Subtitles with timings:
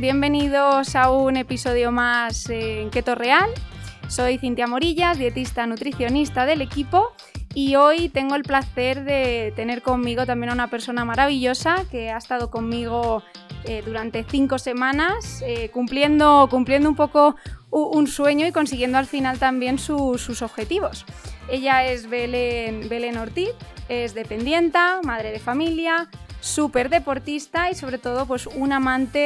[0.00, 3.50] Bienvenidos a un episodio más en Keto Real.
[4.06, 7.10] Soy Cintia Morillas, dietista nutricionista del equipo
[7.52, 12.16] y hoy tengo el placer de tener conmigo también a una persona maravillosa que ha
[12.16, 13.24] estado conmigo
[13.64, 17.34] eh, durante cinco semanas, eh, cumpliendo, cumpliendo un poco
[17.70, 21.06] un sueño y consiguiendo al final también sus objetivos.
[21.50, 23.50] Ella es Belén, Belén Ortiz,
[23.88, 26.08] es dependienta, madre de familia,
[26.40, 29.18] súper deportista y sobre todo pues un amante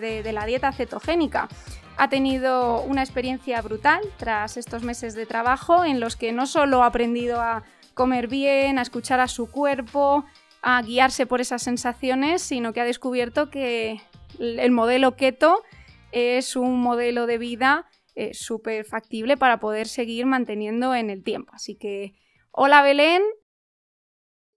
[0.00, 1.48] de, la dieta cetogénica.
[1.96, 6.82] Ha tenido una experiencia brutal tras estos meses de trabajo en los que no solo
[6.82, 7.64] ha aprendido a
[7.94, 10.24] comer bien, a escuchar a su cuerpo,
[10.62, 14.00] a guiarse por esas sensaciones, sino que ha descubierto que
[14.38, 15.62] el modelo keto
[16.12, 21.52] es un modelo de vida eh, súper factible para poder seguir manteniendo en el tiempo.
[21.54, 22.14] Así que,
[22.50, 23.22] hola Belén.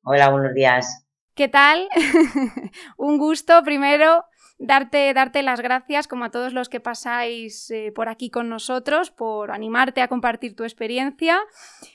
[0.03, 1.02] Hola, buenos días.
[1.35, 1.87] ¿Qué tal?
[2.97, 4.23] Un gusto primero
[4.59, 9.09] darte, darte las gracias, como a todos los que pasáis eh, por aquí con nosotros,
[9.09, 11.39] por animarte a compartir tu experiencia.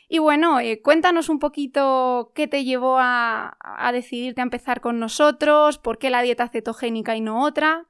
[0.09, 3.57] Y bueno, eh, cuéntanos un poquito qué te llevó a,
[3.93, 7.87] decidirte a empezar con nosotros, por qué la dieta cetogénica y no otra.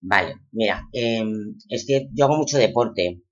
[0.00, 3.22] Vale, mira, em, es que yo hago mucho deporte,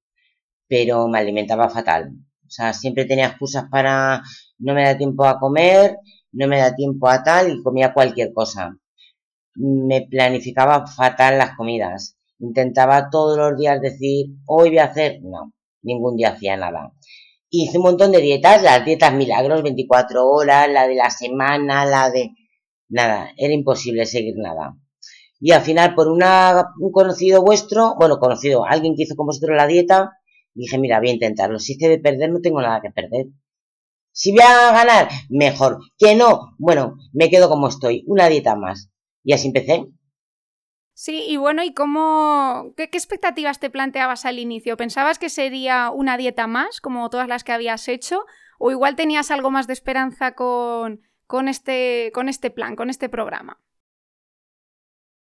[0.69, 2.13] pero me alimentaba fatal.
[2.47, 4.23] O sea, siempre tenía excusas para
[4.59, 5.97] no me da tiempo a comer,
[6.33, 8.79] no me da tiempo a tal y comía cualquier cosa.
[9.55, 12.17] Me planificaba fatal las comidas.
[12.39, 16.93] Intentaba todos los días decir, hoy voy a hacer, no, ningún día hacía nada.
[17.51, 22.11] Hice un montón de dietas, las dietas milagros, 24 horas, la de la semana, la
[22.11, 22.33] de...
[22.91, 24.77] Nada, era imposible seguir nada.
[25.41, 29.57] Y al final, por una, un conocido vuestro, bueno, conocido, alguien que hizo con vosotros
[29.57, 30.13] la dieta,
[30.55, 31.59] dije, mira, voy a intentarlo.
[31.59, 33.27] Si es de perder, no tengo nada que perder.
[34.13, 35.79] Si voy a ganar, mejor.
[35.97, 38.91] Que no, bueno, me quedo como estoy, una dieta más.
[39.23, 39.87] Y así empecé.
[40.95, 44.77] Sí, y bueno, ¿y cómo, qué, expectativas te planteabas al inicio?
[44.77, 48.25] ¿Pensabas que sería una dieta más, como todas las que habías hecho?
[48.59, 53.09] ¿O igual tenías algo más de esperanza con, con, este, con este plan, con este
[53.09, 53.63] programa?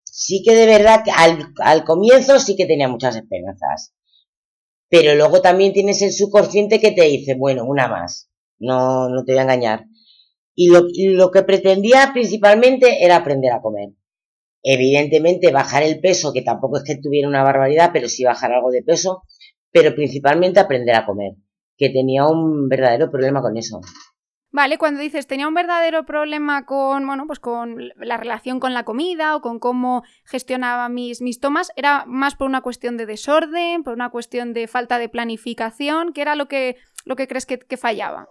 [0.05, 3.93] Sí que de verdad, al, al comienzo sí que tenía muchas esperanzas.
[4.89, 8.26] Pero luego también tienes el subconsciente que te dice, bueno, una más
[8.59, 9.85] no, no te voy a engañar.
[10.55, 13.89] Y lo, lo que pretendía principalmente era aprender a comer.
[14.63, 18.71] Evidentemente bajar el peso, que tampoco es que tuviera una barbaridad, pero sí bajar algo
[18.71, 19.23] de peso,
[19.71, 21.33] pero principalmente aprender a comer,
[21.77, 23.81] que tenía un verdadero problema con eso.
[24.49, 28.83] Vale, cuando dices tenía un verdadero problema con, bueno, pues con la relación con la
[28.83, 33.83] comida o con cómo gestionaba mis, mis tomas, ¿era más por una cuestión de desorden,
[33.83, 36.13] por una cuestión de falta de planificación?
[36.13, 38.29] ¿Qué era lo que, lo que crees que fallaba?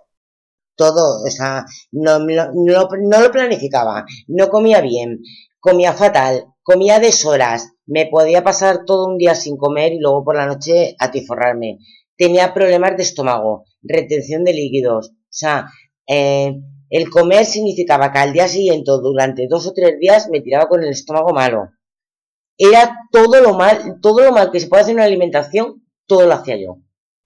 [0.77, 5.21] Todo, o sea, no, no, no, lo planificaba, no comía bien,
[5.59, 10.37] comía fatal, comía deshoras, me podía pasar todo un día sin comer y luego por
[10.37, 11.79] la noche atiforrarme.
[12.17, 15.67] Tenía problemas de estómago, retención de líquidos, o sea,
[16.07, 16.55] eh,
[16.89, 20.83] el comer significaba que al día siguiente, durante dos o tres días, me tiraba con
[20.83, 21.71] el estómago malo.
[22.57, 26.27] Era todo lo mal, todo lo mal que se puede hacer en una alimentación, todo
[26.27, 26.79] lo hacía yo.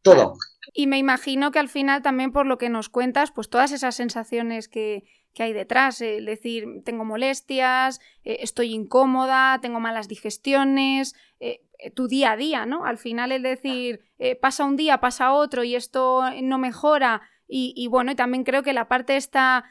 [0.02, 0.34] Todo.
[0.72, 3.96] Y me imagino que al final también por lo que nos cuentas, pues todas esas
[3.96, 5.04] sensaciones que,
[5.38, 12.08] hay detrás, es decir, tengo molestias, eh, estoy incómoda, tengo malas digestiones, eh, eh, tu
[12.08, 12.84] día a día, ¿no?
[12.84, 14.04] Al final es decir,
[14.42, 18.74] pasa un día, pasa otro y esto no mejora y, bueno, y también creo que
[18.74, 19.64] la parte esta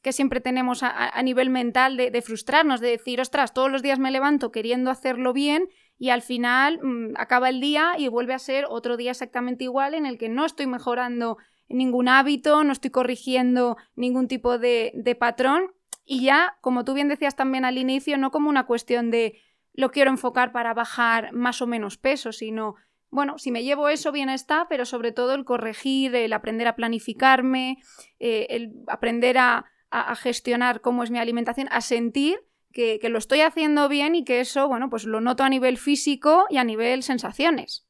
[0.00, 3.98] que siempre tenemos a, nivel mental de, de, frustrarnos, de decir, ostras, todos los días
[3.98, 5.68] me levanto queriendo hacerlo bien
[6.00, 9.92] y al final mm, acaba el día y vuelve a ser otro día exactamente igual
[9.92, 11.36] en el que no estoy mejorando
[11.68, 15.74] ningún hábito, no estoy corrigiendo ningún tipo de, patrón.
[16.06, 19.42] Y ya, como tú bien decías también al inicio, no como una cuestión de
[19.74, 22.76] lo quiero enfocar para bajar más o menos peso, sino,
[23.10, 26.76] bueno, si me llevo eso, bien está, pero sobre todo el corregir, el aprender a
[26.76, 27.76] planificarme,
[28.18, 32.40] eh, el aprender a, a, gestionar cómo es mi alimentación, a sentir
[32.72, 36.46] que, lo estoy haciendo bien y que eso, bueno, pues lo noto a nivel físico
[36.48, 37.86] y a nivel sensaciones.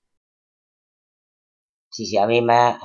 [1.90, 2.76] Sí, sí, a mí me,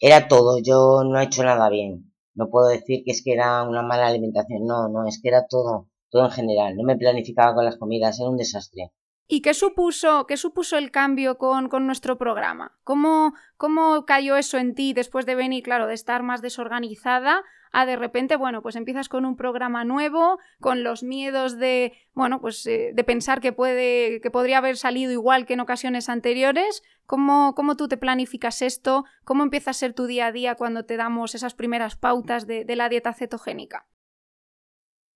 [0.00, 2.12] era todo, yo no he hecho nada bien.
[2.34, 5.46] No puedo decir que es que era una mala alimentación, no, no, es que era
[5.46, 6.76] todo, todo en general.
[6.76, 8.90] No me planificaba con las comidas, era un desastre.
[9.28, 12.78] ¿Y qué supuso, qué supuso el cambio con, con nuestro programa?
[12.84, 17.86] ¿Cómo, ¿Cómo cayó eso en ti después de venir, claro, de estar más desorganizada a
[17.86, 22.66] de repente, bueno, pues empiezas con un programa nuevo, con los miedos de, bueno, pues
[22.66, 26.82] eh, de pensar que puede, que podría haber salido igual que en ocasiones anteriores.
[27.06, 29.04] ¿Cómo, ¿Cómo tú te planificas esto?
[29.24, 32.66] ¿Cómo empieza a ser tu día a día cuando te damos esas primeras pautas de,
[32.76, 33.86] la dieta cetogénica?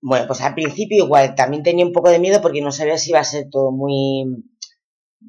[0.01, 3.11] Bueno, pues al principio igual también tenía un poco de miedo porque no sabía si
[3.11, 4.25] iba a ser todo muy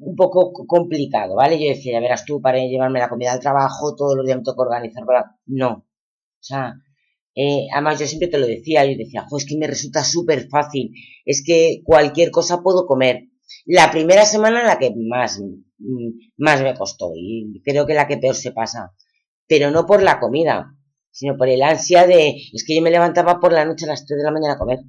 [0.00, 1.58] un poco complicado, ¿vale?
[1.58, 4.44] Yo decía, ya verás tú, para llevarme la comida al trabajo, todos los días me
[4.44, 5.04] toca organizar,
[5.46, 5.70] no.
[5.70, 5.84] O
[6.40, 6.74] sea,
[7.40, 10.48] eh, además yo siempre te lo decía, yo decía, jo, es que me resulta súper
[10.48, 10.90] fácil,
[11.24, 13.28] es que cualquier cosa puedo comer.
[13.64, 18.18] La primera semana la que más, mm, más me costó y creo que la que
[18.18, 18.92] peor se pasa,
[19.46, 20.74] pero no por la comida,
[21.12, 24.04] sino por el ansia de, es que yo me levantaba por la noche a las
[24.04, 24.80] 3 de la mañana a comer.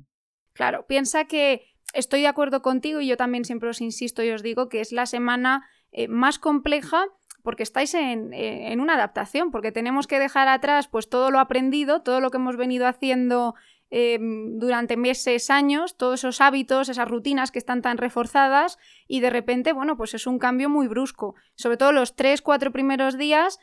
[0.53, 1.61] Claro, piensa que
[1.93, 4.91] estoy de acuerdo contigo y yo también siempre os insisto y os digo que es
[4.91, 7.05] la semana eh, más compleja
[7.43, 12.01] porque estáis en, en, una adaptación, porque tenemos que dejar atrás pues todo lo aprendido,
[12.01, 13.55] todo lo que hemos venido haciendo
[13.89, 18.77] em, durante meses, años, todos esos hábitos, esas rutinas que están tan reforzadas
[19.07, 21.35] y de repente, bueno, pues es un cambio muy brusco.
[21.55, 23.59] Sobre todo los tres, cuatro primeros días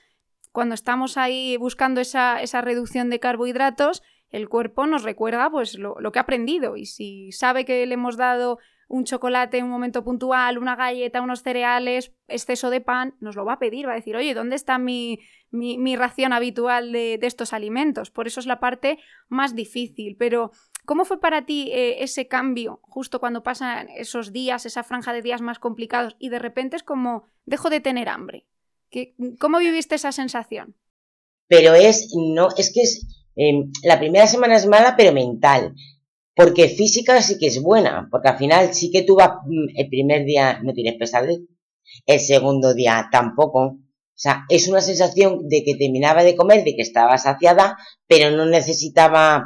[0.56, 6.18] cuando estamos ahí buscando esa, reducción de carbohidratos, el cuerpo nos recuerda pues lo, que
[6.18, 8.58] ha aprendido y si sabe que le hemos dado
[8.88, 13.44] un chocolate en un momento puntual, una galleta, unos cereales, exceso de pan, nos lo
[13.44, 15.18] va a pedir, va a decir, oye, ¿dónde está mi,
[15.96, 18.10] ración habitual de, estos alimentos?
[18.10, 18.98] Por eso es la parte
[19.28, 20.16] más difícil.
[20.16, 20.52] Pero,
[20.84, 25.22] ¿cómo fue para ti eh, ese cambio justo cuando pasan esos días, esa franja de
[25.22, 28.46] días más complicados y de repente es como, dejo de tener hambre?
[29.40, 30.76] ¿Cómo viviste esa sensación?
[31.48, 35.74] Pero es, no, es que es, em, la primera semana es mala, pero mental.
[36.36, 39.88] Porque física sí que es buena, porque al final sí que tú vas, mm, el
[39.88, 41.40] primer día no tienes pesadez,
[42.04, 43.60] el segundo día tampoco.
[43.60, 48.30] O sea, es una sensación de que terminaba de comer, de que estaba saciada, pero
[48.36, 49.44] no necesitaba,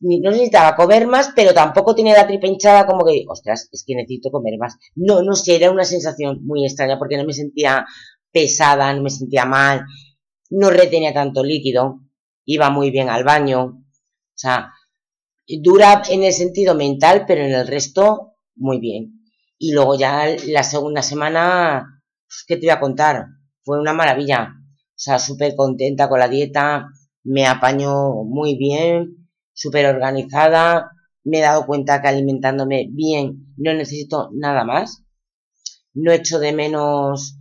[0.00, 3.94] no necesitaba comer más, pero tampoco tenía la tripa hinchada como que, ostras, es que
[3.94, 4.76] necesito comer más.
[4.94, 7.86] No, no sé, era una sensación muy extraña porque no me sentía
[8.30, 9.86] pesada, no me sentía mal,
[10.50, 12.00] no retenía tanto líquido,
[12.44, 14.72] iba muy bien al baño, o sea,
[15.62, 19.24] dura en el sentido mental, pero en el resto muy bien.
[19.58, 22.02] Y luego ya la segunda semana,
[22.46, 23.26] ¿qué te voy a contar?
[23.62, 26.88] Fue una maravilla, o sea, súper contenta con la dieta,
[27.24, 30.90] me apañó muy bien, súper organizada,
[31.24, 35.02] me he dado cuenta que alimentándome bien no necesito nada más,
[35.94, 37.38] no echo de menos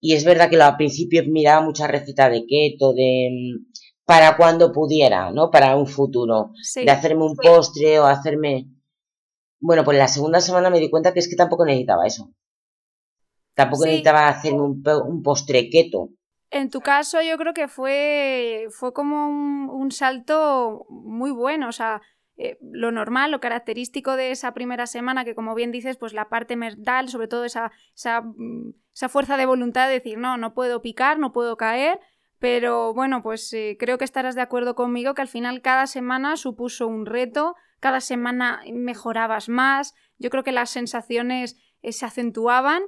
[0.00, 3.66] y es verdad que al principio miraba muchas recetas de keto, de mm,
[4.10, 5.52] para cuando pudiera, ¿no?
[5.52, 6.50] Para un futuro.
[6.74, 8.66] De hacerme un postre o hacerme...
[9.60, 12.28] Bueno, pues la segunda semana me di cuenta que es que tampoco necesitaba eso.
[13.54, 16.08] Tampoco necesitaba hacerme un, un, postre keto.
[16.50, 21.72] En tu caso yo creo que fue, fue como un, un salto muy bueno, o
[21.72, 22.02] sea,
[22.42, 26.30] eh, lo normal, lo característico de esa primera semana, que como bien dices, pues la
[26.30, 28.72] parte mental, sobre todo esa, esa, mm,
[29.08, 32.00] fuerza de voluntad de decir, no, no puedo picar, no puedo caer,
[32.40, 36.36] pero bueno, pues eh, creo que estarás de acuerdo conmigo que al final cada semana
[36.36, 42.82] supuso un reto, cada semana mejorabas más, yo creo que las sensaciones eh, se acentuaban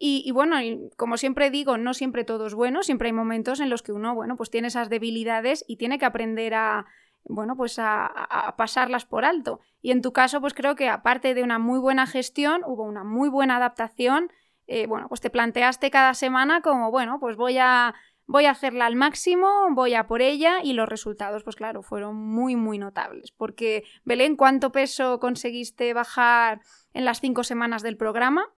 [0.00, 0.56] y, bueno,
[0.96, 4.14] como siempre digo, no siempre todo es bueno, siempre hay momentos en los que uno,
[4.14, 6.86] bueno, pues tiene esas debilidades y tiene que aprender a,
[7.24, 9.58] bueno, pues a, pasarlas por alto.
[9.82, 13.02] Y en tu caso, pues creo que aparte de una muy buena gestión, hubo una
[13.02, 14.30] muy buena adaptación.
[14.68, 17.94] Eh, bueno, pues te planteaste cada semana como, bueno, pues voy a,
[18.28, 22.14] voy a hacerla al máximo, voy a por ella y los resultados, pues claro, fueron
[22.14, 23.32] muy, muy notables.
[23.32, 26.60] Porque, Belén, ¿cuánto peso conseguiste bajar
[26.94, 28.54] en las cinco semanas del programa?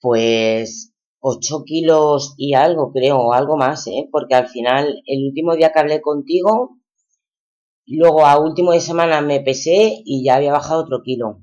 [0.00, 4.08] Pues 8 kilos y algo, creo, o algo más, ¿eh?
[4.10, 6.80] porque al final, el último día que hablé contigo,
[7.86, 11.42] Luego a último de semana me pesé y ya había bajado otro kilo.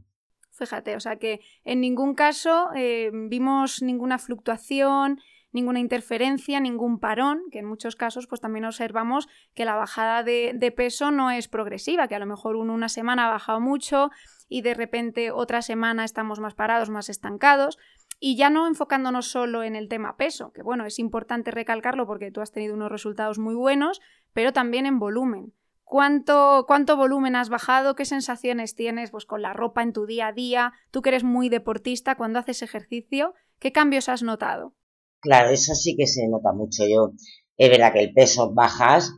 [0.51, 5.19] Fíjate, o sea que en ningún caso eh, vimos ninguna fluctuación,
[5.53, 10.73] ninguna interferencia, ningún parón, que en muchos casos pues también observamos que la bajada de,
[10.75, 14.09] peso no es progresiva, que a lo mejor uno una semana ha bajado mucho
[14.49, 17.77] y de repente otra semana estamos más parados, más estancados.
[18.19, 22.31] Y ya no enfocándonos solo en el tema peso, que bueno, es importante recalcarlo porque
[22.31, 25.53] tú has tenido unos resultados muy buenos, pero también en volumen.
[25.83, 27.95] ¿Cuánto, ¿Cuánto volumen has bajado?
[27.95, 30.73] ¿Qué sensaciones tienes pues, con la ropa en tu día a día?
[30.89, 34.73] Tú que eres muy deportista, cuando haces ejercicio, ¿qué cambios has notado?
[35.23, 36.83] Claro, eso sí que se nota mucho.
[36.85, 37.13] Yo,
[37.57, 39.11] es verdad que el peso bajas,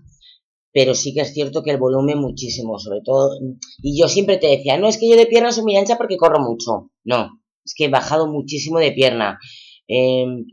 [0.72, 3.32] pero sí que es cierto que el volumen muchísimo, sobre todo.
[3.82, 6.18] Y yo siempre te decía, no es que yo de pierna soy muy ancha porque
[6.18, 6.92] corro mucho.
[7.04, 9.40] No, es que he bajado muchísimo de pierna.
[9.88, 10.46] Em,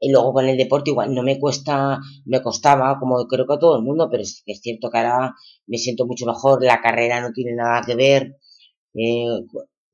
[0.00, 3.58] y luego con el deporte igual no me cuesta, me costaba, como creo que a
[3.58, 5.34] todo el mundo, pero es, es cierto que ahora
[5.66, 8.36] me siento mucho mejor, la carrera no tiene nada que ver,
[8.94, 9.26] eh,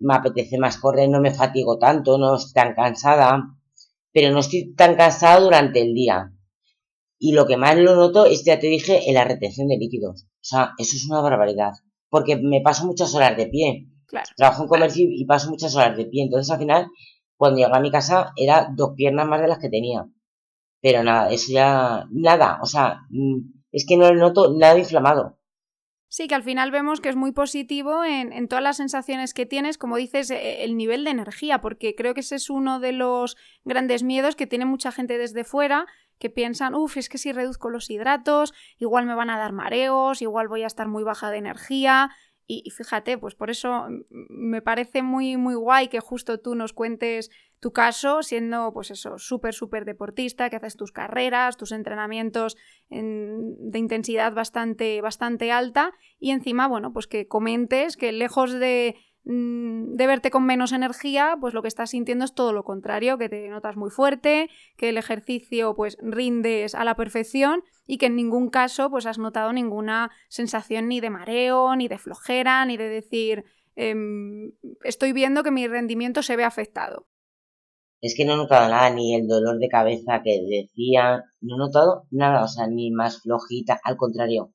[0.00, 3.40] me apetece más correr, no me fatigo tanto, no estoy tan cansada,
[4.12, 6.32] pero no estoy tan cansada durante el día.
[7.18, 10.24] Y lo que más lo noto es, ya te dije, en la retención de líquidos.
[10.24, 11.72] O sea, eso es una barbaridad.
[12.08, 13.86] porque me paso muchas horas de pie.
[14.36, 16.24] Trabajo en comercio y paso muchas horas de pie.
[16.24, 16.88] Entonces, al final,
[17.36, 20.06] cuando llegué a mi casa, era dos piernas más de las que tenía.
[20.80, 23.38] Pero nada, eso ya, nada, o sea, mm,
[23.72, 25.38] es que no noto nada inflamado.
[26.12, 29.46] Sí, que al final vemos que es muy positivo en, en, todas las sensaciones que
[29.46, 32.90] tienes, como dices, e, el nivel de energía, porque creo que ese es uno de
[32.90, 35.86] los grandes miedos que tiene mucha gente desde fuera,
[36.18, 40.20] que piensan, uff, es que si reduzco los hidratos, igual me van a dar mareos,
[40.20, 42.10] igual voy a estar muy baja de energía,
[42.52, 47.30] y, fíjate, pues por eso me parece muy, muy guay que justo tú nos cuentes
[47.60, 52.56] tu caso, siendo pues eso, súper, súper deportista, que haces tus carreras, tus entrenamientos
[52.88, 60.06] de intensidad bastante, bastante alta y encima, bueno, pues que comentes que lejos de de
[60.06, 63.48] verte con menos energía, pues lo que estás sintiendo es todo lo contrario, que te
[63.48, 68.48] notas muy fuerte, que el ejercicio pues rindes a la perfección y que en ningún
[68.48, 73.44] caso pues has notado ninguna sensación ni de mareo, ni de flojera, ni de decir
[73.76, 74.52] em,
[74.84, 77.06] estoy viendo que mi rendimiento se ve afectado.
[78.00, 81.58] Es que no he notado nada, ni el dolor de cabeza que decía, no he
[81.58, 84.54] notado nada, o sea, ni más flojita, al contrario,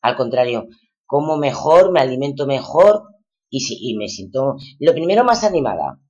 [0.00, 0.68] al contrario,
[1.04, 3.11] como mejor, me alimento mejor,
[3.52, 6.00] y, sí, y me siento, lo primero, más animada,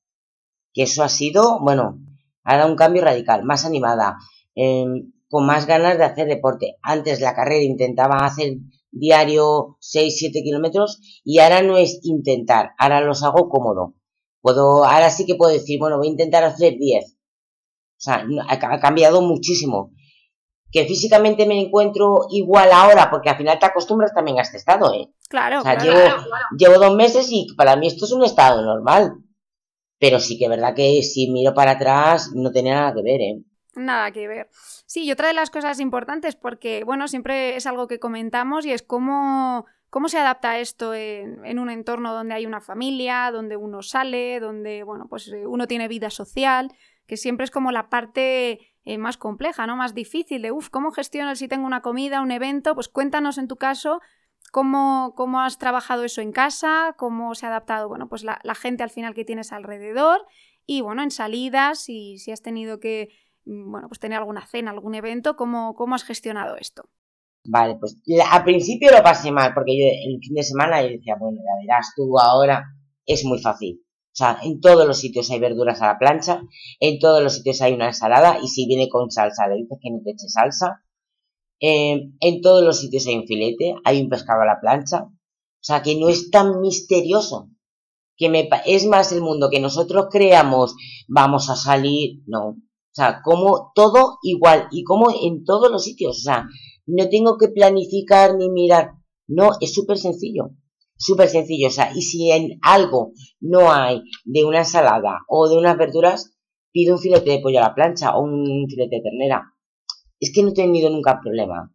[0.72, 1.98] que eso ha sido, bueno,
[2.44, 4.16] ha dado un cambio radical, más animada,
[4.54, 6.76] em, con más ganas de hacer deporte.
[6.82, 8.58] Antes la carrera intentaba hacer
[8.92, 13.94] diario 6, 7 kilómetros y ahora no es intentar, ahora los hago cómodo.
[14.40, 17.12] Puedo, ahora sí que puedo decir, bueno, voy a intentar hacer 10.
[17.12, 17.16] O
[17.96, 19.90] sea, ha cambiado muchísimo
[20.72, 24.92] que físicamente me encuentro igual ahora, porque al final te acostumbras también a este estado,
[24.94, 25.08] ¿eh?
[25.28, 25.98] Claro, o sea, llevo,
[26.56, 29.12] llevo dos meses y para mí esto es un estado normal.
[29.98, 33.20] Pero sí que es verdad que si miro para atrás no tenía nada que ver,
[33.20, 33.42] ¿eh?
[33.74, 34.48] Nada que ver.
[34.86, 38.72] Sí, y otra de las cosas importantes, porque, bueno, siempre es algo que comentamos y
[38.72, 43.56] es cómo, cómo se adapta esto en, en, un entorno donde hay una familia, donde
[43.56, 46.72] uno sale, donde, bueno, pues eh, uno tiene vida social,
[47.06, 49.76] que siempre es como la parte eh, más compleja, ¿no?
[49.76, 52.74] Más difícil de, uff, ¿cómo gestiono si tengo una comida, un evento?
[52.74, 54.00] Pues cuéntanos en tu caso
[54.50, 58.82] cómo, cómo has trabajado eso en casa, cómo se ha adaptado, bueno, pues la, gente
[58.82, 60.20] al final que tienes alrededor
[60.66, 63.08] y, bueno, en salidas y si has tenido que,
[63.44, 66.88] mm, bueno, pues tener alguna cena, algún evento, ¿cómo, cómo has gestionado esto?
[67.44, 71.16] Vale, pues al principio lo pasé mal, porque yo el fin de semana yo decía,
[71.18, 72.64] bueno, ya verás tú ahora,
[73.04, 73.81] es muy fácil.
[74.12, 76.42] O sea, en todos los sitios hay verduras a la plancha,
[76.80, 79.90] en todos los sitios hay una ensalada y si viene con salsa le dices que
[79.90, 80.84] no te eche salsa.
[81.58, 85.04] Eh, en todos los sitios hay un filete, hay un pescado a la plancha.
[85.04, 87.48] O sea, que no es tan misterioso.
[88.18, 90.74] Que me, es más el mundo que nosotros creamos,
[91.08, 92.48] vamos a salir, no.
[92.48, 96.18] O sea, como todo igual y como en todos los sitios.
[96.18, 96.46] O sea,
[96.84, 98.90] no tengo que planificar ni mirar.
[99.26, 100.50] No, es súper sencillo
[101.02, 101.68] súper sencillo.
[101.68, 106.36] O sea, y si en algo no hay de una ensalada o de unas verduras,
[106.72, 109.52] pido un filete de pollo a la plancha o un filete de ternera.
[110.20, 111.72] Es que no he tenido nunca problema.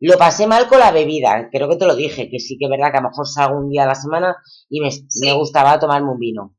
[0.00, 2.70] Lo pasé mal con la bebida, creo que te lo dije, que sí que es
[2.70, 4.36] verdad que a lo mejor salgo un día a la semana
[4.70, 4.88] y me,
[5.20, 6.56] me gustaba tomarme un vino.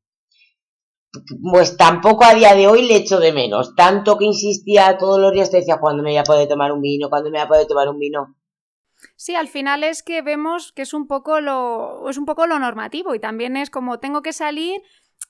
[1.50, 3.74] Pues tampoco a día de hoy le echo de menos.
[3.74, 6.80] Tanto que insistía todos los días, te decía, ¿cuándo me voy a poder tomar un
[6.80, 7.10] vino?
[7.10, 8.36] ¿Cuándo me voy a poder tomar un vino?
[9.16, 12.58] Sí, al final es que vemos que es un poco lo, es un poco lo
[12.58, 14.82] normativo y también es como tengo que salir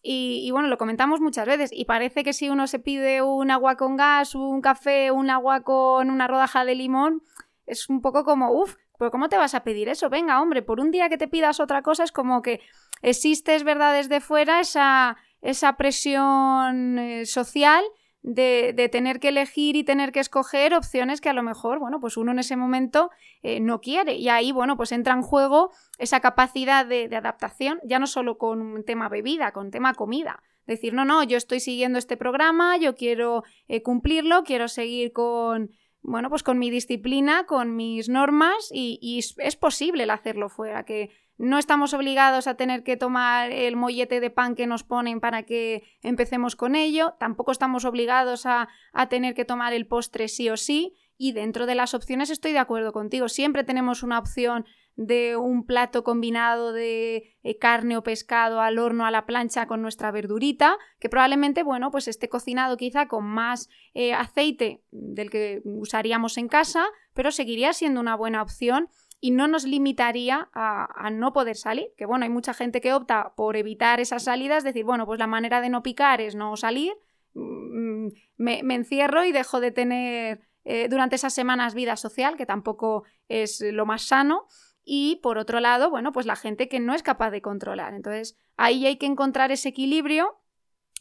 [0.05, 3.77] y, bueno, lo comentamos muchas veces y parece que si uno se pide un agua
[3.77, 7.23] con gas, un café, un agua con una rodaja de limón,
[7.67, 10.11] es un poco como, uff, pero ¿cómo te vas a pedir eso?
[10.11, 12.61] Venga, hombre, por un día que te pidas otra cosa es como que
[13.01, 17.85] existe, es verdad, desde fuera esa, esa presión eh, social
[18.23, 22.17] de, tener que elegir y tener que escoger opciones que a lo mejor, bueno, pues
[22.17, 23.11] uno en ese momento
[23.43, 24.15] eh, no quiere.
[24.15, 28.61] Y ahí, bueno, pues entra en juego esa capacidad de, adaptación, ya no solo con
[28.61, 30.43] un tema bebida, con tema comida.
[30.67, 35.73] Decir, no, no, yo estoy siguiendo este programa, yo quiero eh, cumplirlo, quiero seguir con,
[36.03, 40.85] bueno, pues con mi disciplina, con mis normas y, y es posible el hacerlo fuera,
[40.85, 41.11] que
[41.43, 45.43] no estamos obligados a tener que tomar el mollete de pan que nos ponen para
[45.43, 48.69] que empecemos con ello, tampoco estamos obligados a,
[49.11, 52.61] tener que tomar el postre sí o sí, y dentro de las opciones estoy de
[52.61, 58.61] acuerdo contigo, siempre tenemos una opción de un plato combinado de eh, carne o pescado
[58.61, 63.09] al horno a la plancha con nuestra verdurita, que probablemente, bueno, pues esté cocinado quizá
[63.09, 66.85] con más eh, aceite del que usaríamos en casa,
[67.15, 68.91] pero seguiría siendo una buena opción
[69.25, 71.87] y no nos limitaría a, no poder salir.
[71.97, 75.29] Que bueno, hay mucha gente que opta por evitar esas salidas, decir, bueno, pues la
[75.29, 76.93] manera de no picar es no salir,
[77.35, 83.05] mm, me, encierro y dejo de tener eh, durante esas semanas vida social, que tampoco
[83.29, 84.47] es lo más sano.
[84.85, 87.95] y por otro lado, bueno, pues la gente que no es capaz de controlar.
[87.95, 90.43] Entonces, ahí hay que encontrar ese equilibrio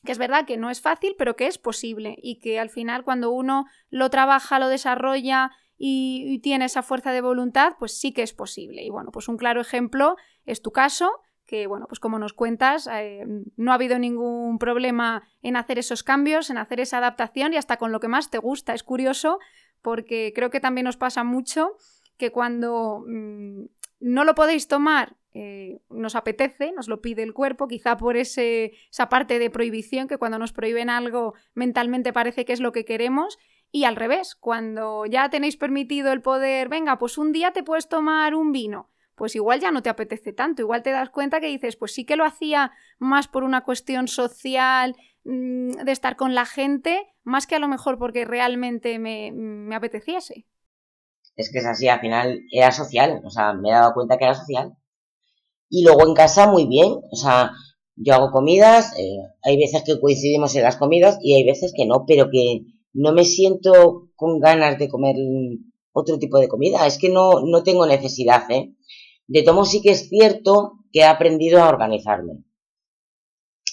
[0.05, 3.03] que es verdad que no es fácil, pero que es posible y que al final
[3.03, 5.51] cuando uno lo trabaja, lo desarrolla
[5.83, 8.83] y, tiene esa fuerza de voluntad, pues sí que es posible.
[8.83, 11.09] Y bueno, pues un claro ejemplo es tu caso,
[11.47, 13.25] que bueno, pues como nos cuentas, eh,
[13.57, 17.77] no ha habido ningún problema en hacer esos cambios, en hacer esa adaptación y hasta
[17.77, 18.75] con lo que más te gusta.
[18.75, 19.39] Es curioso
[19.81, 21.77] porque creo que también nos pasa mucho
[22.17, 23.63] que cuando mm,
[24.01, 28.73] no lo podéis tomar, eh, nos apetece, nos lo pide el cuerpo, quizá por ese,
[28.91, 32.85] esa parte de prohibición, que cuando nos prohíben algo mentalmente parece que es lo que
[32.85, 33.39] queremos,
[33.71, 37.87] y al revés, cuando ya tenéis permitido el poder, venga, pues un día te puedes
[37.87, 41.47] tomar un vino, pues igual ya no te apetece tanto, igual te das cuenta que
[41.47, 46.35] dices, pues sí que lo hacía más por una cuestión social, mm, de estar con
[46.35, 50.45] la gente, más que a lo mejor porque realmente me, me apeteciese
[51.35, 54.25] es que es así, al final era social, o sea, me he dado cuenta que
[54.25, 54.73] era social.
[55.69, 57.51] Y luego en casa muy bien, o sea,
[57.95, 61.85] yo hago comidas, eh, hay veces que coincidimos en las comidas y hay veces que
[61.85, 62.61] no, pero que
[62.93, 65.15] no me siento con ganas de comer
[65.93, 68.75] otro tipo de comida, es que no, no tengo necesidad, ¿eh?
[69.27, 72.43] De tomo sí que es cierto que he aprendido a organizarme,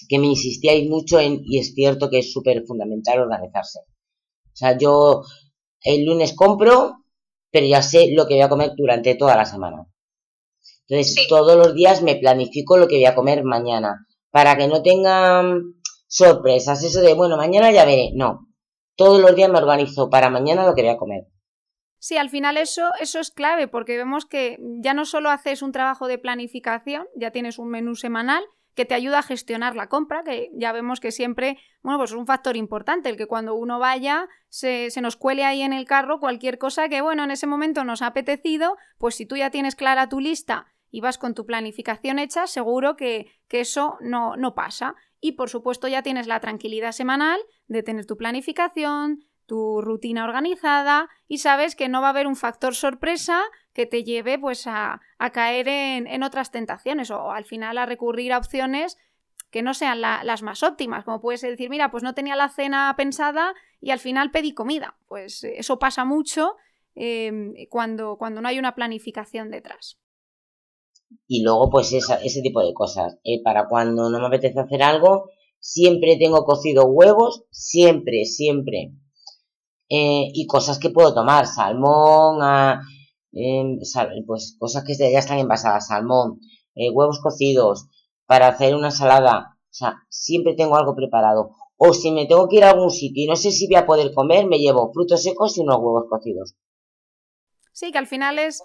[0.08, 3.80] que me insistíais mucho en, y es cierto que es súper fundamental organizarse.
[3.80, 5.22] O sea, yo
[5.82, 7.04] el lunes compro,
[7.50, 9.86] pero ya sé lo que voy a comer durante toda la semana.
[10.88, 14.82] Entonces, todos los días me planifico lo que voy a comer mañana, para que no
[14.82, 15.74] tengan
[16.06, 18.10] sorpresas, eso de, bueno, mañana ya veré.
[18.14, 18.47] No,
[18.98, 21.28] todos los días me organizo para mañana lo que comer.
[22.00, 25.72] Sí, al final eso, eso es clave, porque vemos que ya no solo haces un
[25.72, 30.22] trabajo de planificación, ya tienes un menú semanal, que te ayuda a gestionar la compra,
[30.24, 33.78] que ya vemos que siempre, bueno, pues es un factor importante, el que cuando uno
[33.78, 37.46] vaya se, se, nos cuele ahí en el carro cualquier cosa que, bueno, en ese
[37.46, 41.34] momento nos ha apetecido, pues si tú ya tienes clara tu lista y vas con
[41.34, 44.94] tu planificación hecha, seguro que, que eso no, no pasa.
[45.20, 51.08] Y por supuesto ya tienes la tranquilidad semanal de tener tu planificación, tu rutina organizada
[51.26, 55.00] y sabes que no va a haber un factor sorpresa que te lleve pues a,
[55.32, 58.98] caer en, otras tentaciones o, al final a recurrir a opciones
[59.50, 62.94] que no sean las más óptimas, como puedes decir, mira, pues no tenía la cena
[62.98, 64.98] pensada y al final pedí comida.
[65.06, 66.56] Pues eso pasa mucho
[66.94, 69.98] em, cuando, cuando no hay una planificación detrás.
[71.26, 73.18] Y luego, pues ese tipo de cosas.
[73.24, 73.42] ¿eh?
[73.42, 78.92] para cuando no me apetece hacer algo, siempre tengo cocido huevos, siempre, siempre.
[79.88, 82.80] Eh, y cosas que puedo tomar, salmón, ah,
[83.32, 83.78] em,
[84.26, 86.40] pues cosas que ya están envasadas, salmón,
[86.74, 87.88] eh, huevos cocidos,
[88.26, 91.52] para hacer una salada, o sea, siempre tengo algo preparado.
[91.76, 93.86] O si me tengo que ir a algún sitio y no sé si voy a
[93.86, 96.54] poder comer, me llevo frutos secos y unos huevos cocidos.
[97.72, 98.62] Sí, que al final es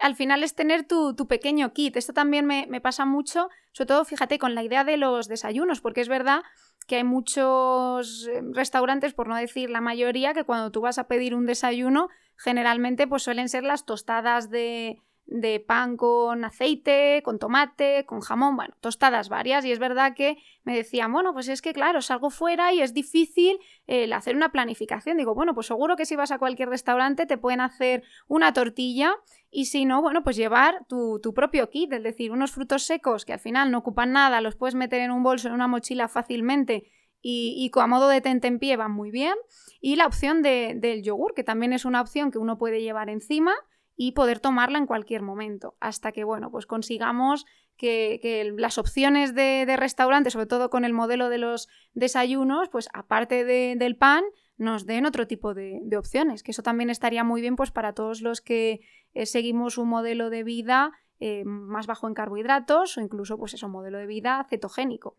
[0.00, 1.96] al final es tener tu, pequeño kit.
[1.96, 5.80] Esto también me, me, pasa mucho, sobre todo, fíjate, con la idea de los desayunos,
[5.80, 6.42] porque es verdad
[6.86, 11.06] que hay muchos eh, restaurantes, por no decir la mayoría, que cuando tú vas a
[11.06, 17.38] pedir un desayuno, generalmente pues suelen ser las tostadas de, de pan con aceite, con
[17.38, 19.64] tomate, con jamón, bueno, tostadas varias.
[19.64, 22.92] Y es verdad que me decían, bueno, pues es que claro, salgo fuera y es
[22.92, 25.16] difícil el hacer una planificación.
[25.16, 29.14] Digo, bueno, pues seguro que si vas a cualquier restaurante te pueden hacer una tortilla
[29.50, 33.32] y si no, bueno, pues llevar tu, propio kit, es decir, unos frutos secos que
[33.32, 36.84] al final no ocupan nada, los puedes meter en un bolso, en una mochila fácilmente
[37.20, 39.34] y, y a modo de pie van muy bien.
[39.80, 43.10] Y la opción de, del yogur, que también es una opción que uno puede llevar
[43.10, 43.52] encima
[43.96, 47.44] y poder tomarla en cualquier momento, hasta que, bueno, pues consigamos
[47.76, 52.88] que, las opciones de, de restaurantes, sobre todo con el modelo de los desayunos, pues
[52.92, 54.22] aparte del pan,
[54.60, 58.20] nos den otro tipo de, opciones, que eso también estaría muy bien pues para todos
[58.20, 58.80] los que
[59.14, 63.66] eh, seguimos un modelo de vida eh, más bajo en carbohidratos o incluso pues eso,
[63.66, 65.16] un modelo de vida cetogénico.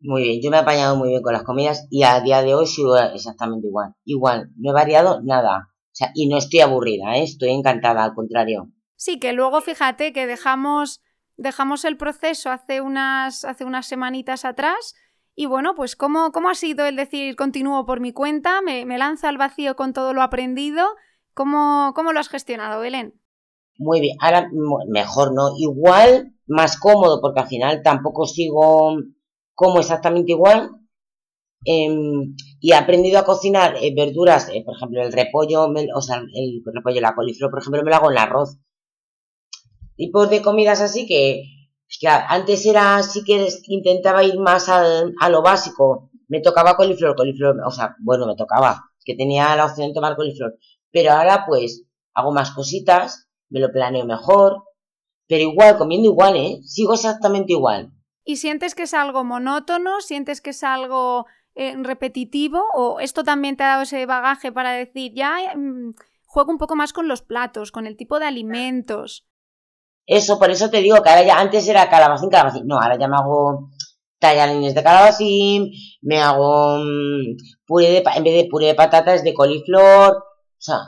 [0.00, 2.54] Muy bien, yo me he apañado muy bien con las comidas y a día de
[2.54, 3.94] hoy sigo exactamente igual.
[4.04, 5.68] Igual, no he variado nada
[6.14, 7.22] y no estoy aburrida, ¿eh?
[7.22, 8.72] estoy encantada, al contrario.
[8.96, 11.02] Sí, que luego fíjate que dejamos,
[11.36, 14.94] dejamos el proceso hace unas, hace unas semanitas atrás.
[15.34, 18.60] Y bueno, pues ¿cómo, cómo ha sido el decir continúo por mi cuenta?
[18.62, 20.84] Me, me lanzo al vacío con todo lo aprendido.
[21.34, 23.20] ¿Cómo, ¿Cómo lo has gestionado, Belén?
[23.78, 24.50] Muy bien, ahora
[24.88, 28.94] mejor no, igual, más cómodo, porque al final tampoco sigo
[29.54, 30.80] como exactamente igual,
[31.64, 36.16] Em, y he aprendido a cocinar eh, verduras, eh, por ejemplo, el repollo, o sea,
[36.16, 38.58] el repollo, la coliflor, por ejemplo, me lo hago en arroz.
[39.96, 41.42] Tipos de comidas así que,
[41.98, 46.10] que antes era así que intentaba ir más a lo básico.
[46.28, 50.14] Me tocaba coliflor, coliflor, o sea, bueno, me tocaba, que tenía la opción de tomar
[50.14, 50.56] coliflor.
[50.92, 54.62] Pero ahora, pues, hago más cositas, me lo planeo mejor,
[55.26, 56.60] pero igual, comiendo igual, ¿eh?
[56.62, 57.92] Sigo exactamente igual.
[58.24, 60.00] ¿Y sientes que es algo monótono?
[60.00, 62.62] ¿Sientes que es algo eh, repetitivo?
[62.74, 66.76] ¿O esto también te ha dado ese bagaje para decir, ya mm, juego un poco
[66.76, 69.26] más con los platos, con el tipo de alimentos?
[70.10, 72.66] Eso, por eso te digo que ahora ya antes era calabacín, calabacín.
[72.66, 73.70] No, ahora ya me hago
[74.18, 75.70] tallarines de calabacín,
[76.02, 80.22] me hago mm, puré de, en vez de puré de patatas de coliflor, o
[80.58, 80.78] sea,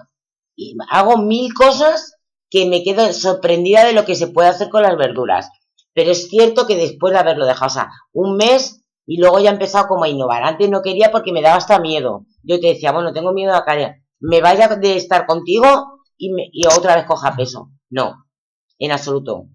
[0.91, 2.17] hago mil cosas
[2.51, 5.51] que me quedo sorprendida de lo que se puede hacer con las verduras.
[5.95, 9.51] Pero es cierto que después de haberlo dejado, o sea, un mes y luego ya
[9.51, 10.43] he empezado como a innovar.
[10.43, 12.27] Antes no quería porque me daba hasta miedo.
[12.43, 14.03] Yo te decía, bueno, tengo miedo a caer.
[14.19, 17.71] Me vaya de estar contigo y, y otra vez coja peso.
[17.89, 18.17] No,
[18.85, 19.47] en absoluto.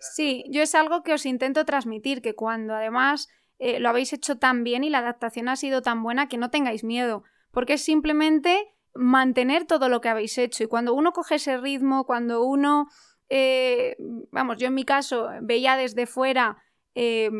[0.00, 4.38] Sí, yo es algo que os intento transmitir, que cuando además eh, lo habéis hecho
[4.38, 7.84] tan bien y la adaptación ha sido tan buena, que no tengáis miedo, porque es
[7.84, 10.64] simplemente mantener todo lo que habéis hecho.
[10.64, 12.88] Y cuando uno coge ese ritmo, cuando uno,
[13.28, 13.96] eh,
[14.30, 16.56] vamos, yo en mi caso veía desde fuera
[16.94, 17.30] eh,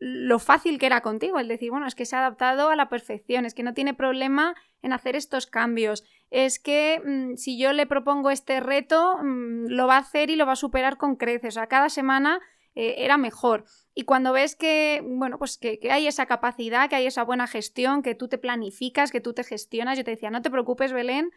[0.00, 2.88] lo fácil que era contigo, el decir, bueno, es que se ha adaptado a la
[2.88, 7.74] perfección, es que no tiene problema en hacer estos cambios, es que mm, si yo
[7.74, 11.16] le propongo este reto, mm, lo va a hacer y lo va a superar con
[11.16, 12.40] creces, o sea, cada semana
[12.74, 13.66] eh, era mejor.
[13.94, 18.02] Y cuando ves que, bueno, pues que, hay esa capacidad, que hay esa buena gestión,
[18.02, 21.30] que tú te planificas, que tú te gestionas, yo te decía, no te preocupes, Belén,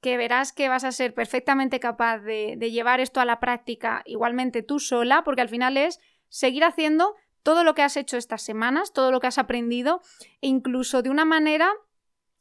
[0.00, 4.62] que verás que vas a ser perfectamente capaz de llevar esto a la práctica igualmente
[4.62, 5.98] tú sola, porque al final es
[6.28, 10.00] seguir haciendo todo lo que has hecho estas semanas, todo lo que has aprendido,
[10.40, 11.70] e incluso de una manera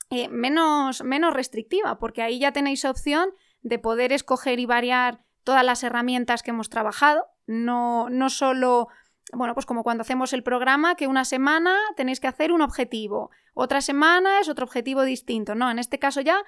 [0.10, 3.30] eh, menos, menos restrictiva, porque ahí ya tenéis opción
[3.62, 8.88] de poder escoger y variar todas las herramientas que hemos trabajado, no, no solo
[9.32, 13.32] bueno, pues como cuando hacemos el programa, que una semana tenéis que hacer un objetivo,
[13.54, 15.56] otra semana es otro objetivo distinto.
[15.56, 16.44] No, en este caso ya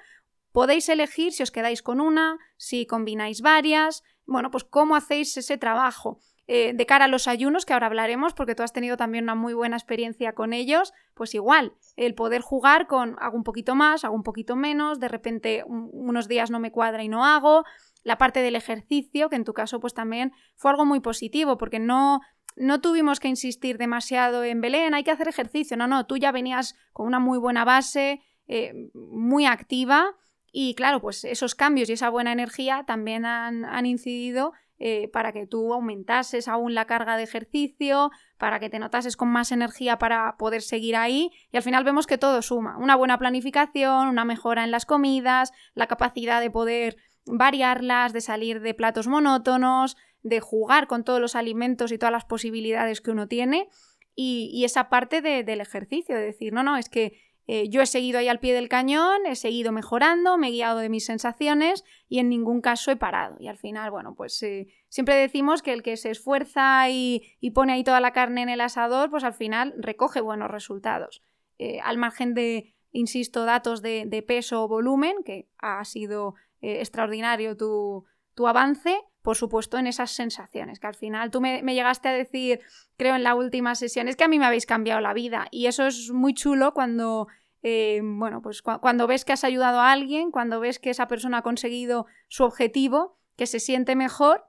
[0.52, 5.58] podéis elegir si os quedáis con una, si combináis varias, bueno, pues cómo hacéis ese
[5.58, 6.18] trabajo.
[6.48, 9.34] Eh, de cara a los ayunos, que ahora hablaremos, porque tú has tenido también una
[9.34, 14.04] muy buena experiencia con ellos, pues igual, el poder jugar con hago un poquito más,
[14.04, 17.64] hago un poquito menos, de repente unos días no me cuadra y no hago,
[18.04, 21.80] la parte del ejercicio, que en tu caso pues también fue algo muy positivo, porque
[21.80, 22.20] no,
[22.54, 26.30] no tuvimos que insistir demasiado en Belén, hay que hacer ejercicio, no, no, tú ya
[26.30, 30.14] venías con una muy buena base, eh, muy activa,
[30.52, 35.32] y claro, pues esos cambios y esa buena energía también han, han incidido eh, para
[35.32, 39.98] que tú aumentases aún la carga de ejercicio, para que te notases con más energía
[39.98, 42.76] para poder seguir ahí y al final vemos que todo suma.
[42.78, 48.60] Una buena planificación, una mejora en las comidas, la capacidad de poder variarlas, de salir
[48.60, 53.28] de platos monótonos, de jugar con todos los alimentos y todas las posibilidades que uno
[53.28, 53.68] tiene
[54.16, 58.18] y, esa parte del ejercicio, de decir, no, no, es que eh, yo he seguido
[58.18, 62.18] ahí al pie del cañón, he seguido mejorando, me he guiado de mis sensaciones y
[62.18, 63.36] en ningún caso he parado.
[63.38, 67.72] Y al final, bueno, pues eh, siempre decimos que el que se esfuerza y, pone
[67.72, 71.22] ahí toda la carne en el asador, pues al final recoge buenos resultados.
[71.58, 78.04] Eh, al margen de, insisto, datos de, peso o volumen, que ha sido extraordinario tu,
[78.36, 82.60] tu avance, por supuesto, en esas sensaciones, que al final tú me, llegaste a decir,
[82.96, 85.48] creo en la última sesión, es que a mí me habéis cambiado la vida.
[85.50, 87.26] Y eso es muy chulo cuando,
[87.62, 91.38] eh, bueno, pues cuando ves que has ayudado a alguien, cuando ves que esa persona
[91.38, 94.44] ha conseguido su objetivo, que se siente mejor.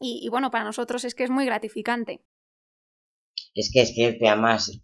[0.00, 2.24] Y, bueno, para nosotros es que es muy gratificante.
[3.54, 4.80] Es que es cierto, además,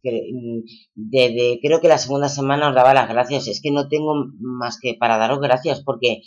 [0.94, 4.78] desde, creo que la segunda semana os daba las gracias, es que no tengo más
[4.78, 6.20] que para daros gracias porque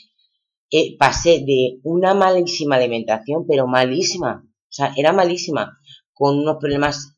[0.71, 5.77] eh, pasé de una malísima alimentación, pero malísima, o sea, era malísima,
[6.13, 7.15] con unos problemas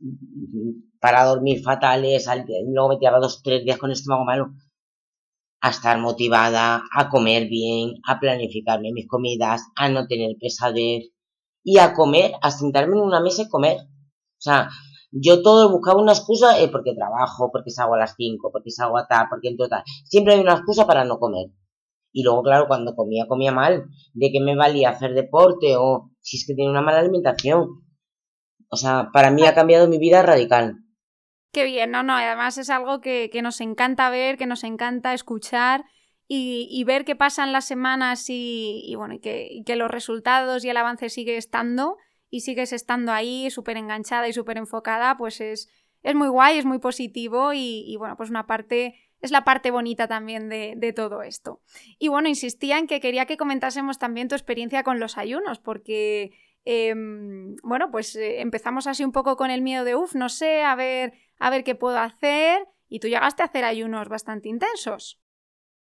[0.99, 2.27] para dormir fatales,
[2.67, 4.51] luego me tiraba dos, tres días con estómago malo,
[5.59, 11.11] a estar motivada, a comer bien, a planificarme mis comidas, a no tener pesadez
[11.63, 13.77] y a comer, a sentarme en una mesa y comer.
[13.77, 14.69] O sea,
[15.11, 18.97] yo todo buscaba una excusa eh, porque trabajo, porque salgo a las 5, porque salgo
[18.97, 19.83] a tal, porque en total.
[20.05, 21.47] Siempre hay una excusa para no comer.
[22.11, 23.85] Y luego, claro, cuando comía, comía mal.
[24.13, 27.67] ¿De qué me valía hacer deporte o si es que tiene una mala alimentación?
[28.69, 30.77] O sea, para mí ha cambiado mi vida radical.
[31.51, 35.83] Qué bien, no, no, además es algo que, nos encanta ver, que nos encanta escuchar
[36.27, 40.77] y, ver qué pasan las semanas y, bueno, y que, que, los resultados y el
[40.77, 41.97] avance sigue estando
[42.29, 45.67] y sigues estando ahí súper enganchada y súper enfocada, pues es,
[46.03, 49.71] es muy guay, es muy positivo y, y bueno, pues una parte es la parte
[49.71, 51.61] bonita también de, todo esto.
[51.99, 56.31] Y bueno, insistía en que quería que comentásemos también tu experiencia con los ayunos, porque,
[56.65, 60.63] em, bueno, pues eh, empezamos así un poco con el miedo de, uff, no sé,
[60.63, 65.19] a ver, a ver qué puedo hacer, y tú llegaste a hacer ayunos bastante intensos.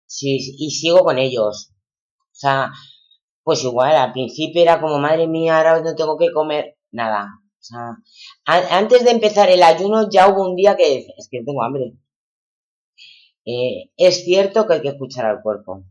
[0.06, 1.72] Sí, y sigo con ellos.
[2.34, 2.70] O sea,
[3.42, 7.26] pues igual, al principio era como, madre mía, ahora no tengo que comer nada.
[7.60, 7.96] O sea,
[8.70, 11.94] antes de empezar el ayuno ya hubo un día que es que tengo hambre.
[13.44, 15.84] Eh, es cierto que hay que escuchar al cuerpo.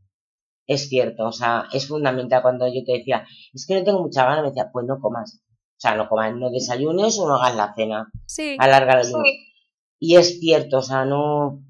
[0.66, 4.26] Es cierto, o sea, es fundamental cuando yo te decía, es que no tengo mucha
[4.26, 5.42] gana, me decía, pues no comas.
[5.46, 8.12] O sea, no comas, no desayunes o no hagas la cena.
[8.26, 8.56] Sí.
[8.60, 9.24] Alarga ayuno.
[10.00, 11.64] Y es cierto, o sea, no,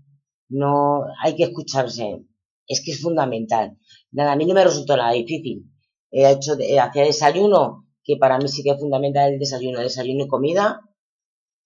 [0.49, 2.23] no, hay que escucharse.
[2.67, 3.77] Es que es fundamental.
[4.11, 5.73] Nada, a mí no me resultó nada difícil
[6.13, 10.27] he hecho, hacía desayuno, que para mí sí que es fundamental el desayuno, desayuno y
[10.27, 10.81] comida,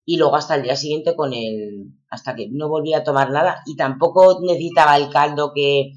[0.09, 3.61] y luego hasta el día siguiente con el, hasta que no volví a tomar nada,
[3.65, 5.91] y tampoco necesitaba el caldo que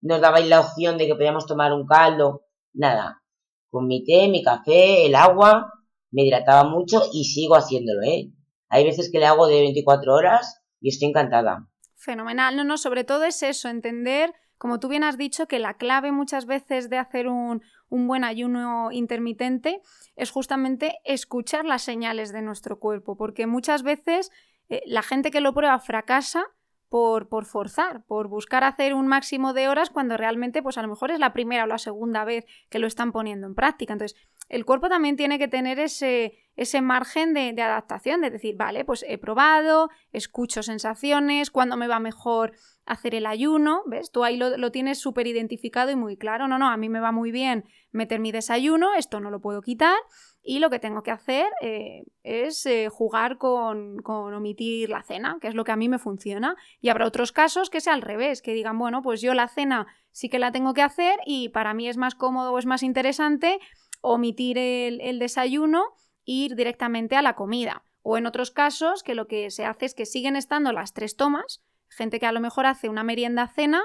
[0.00, 3.22] nos dabais la opción de que podíamos tomar un caldo, nada,
[3.68, 5.74] con mi té, mi café, el agua,
[6.10, 8.32] me hidrataba mucho y sigo haciéndolo, ¿eh?
[8.70, 11.68] Hay veces que le hago de 24 horas y estoy encantada.
[11.96, 15.74] Fenomenal, no, no, sobre todo es eso, entender, como tú bien has dicho, que la
[15.74, 19.82] clave muchas veces de hacer un, un buen ayuno intermitente
[20.16, 24.30] es justamente escuchar las señales de nuestro cuerpo, porque muchas veces
[24.70, 26.46] eh, la gente que lo prueba fracasa
[26.88, 30.88] por, por, forzar, por buscar hacer un máximo de horas cuando realmente, pues a lo
[30.88, 33.92] mejor es la primera o la segunda vez que lo están poniendo en práctica.
[33.92, 38.56] Entonces, el cuerpo también tiene que tener ese, ese margen de, de, adaptación, de decir,
[38.56, 42.52] vale, pues he probado, escucho sensaciones, cuando me va mejor
[42.90, 44.10] hacer el ayuno, ¿ves?
[44.10, 47.12] Tú ahí lo, tienes súper identificado y muy claro, no, no, a mí me va
[47.12, 49.96] muy bien meter mi desayuno, esto no lo puedo quitar
[50.42, 55.38] y lo que tengo que hacer eh, es eh, jugar con, con, omitir la cena,
[55.40, 56.56] que es lo que a mí me funciona.
[56.80, 59.86] Y habrá otros casos que sea al revés, que digan, bueno, pues yo la cena
[60.10, 62.82] sí que la tengo que hacer y para mí es más cómodo o es más
[62.82, 63.60] interesante
[64.00, 65.84] omitir el, el desayuno
[66.26, 67.84] e ir directamente a la comida.
[68.02, 71.14] O en otros casos que lo que se hace es que siguen estando las tres
[71.14, 73.82] tomas, gente que a lo mejor hace una merienda cena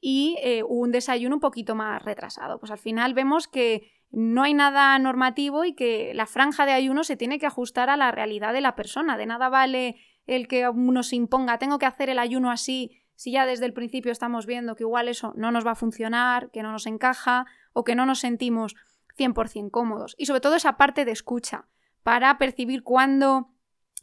[0.00, 2.60] y eh, un desayuno un poquito más retrasado.
[2.60, 7.04] Pues al final vemos que no hay nada normativo y que la franja de ayuno
[7.04, 9.16] se tiene que ajustar a la realidad de la persona.
[9.16, 13.32] De nada vale el que uno se imponga, tengo que hacer el ayuno así, si
[13.32, 16.62] ya desde el principio estamos viendo que igual eso no nos va a funcionar, que
[16.62, 18.76] no nos encaja o que no nos sentimos
[19.18, 20.14] 100% cómodos.
[20.18, 21.66] Y sobre todo esa parte de escucha,
[22.02, 23.50] para percibir cuándo